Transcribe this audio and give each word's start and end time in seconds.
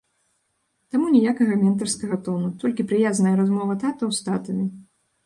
Таму 0.93 1.09
ніякага 1.15 1.57
ментарскага 1.63 2.17
тону, 2.29 2.49
толькі 2.63 2.87
прыязная 2.93 3.35
размова 3.41 3.77
татаў 3.85 4.09
з 4.21 4.25
татамі. 4.31 4.65